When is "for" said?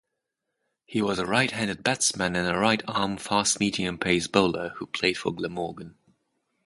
5.19-5.31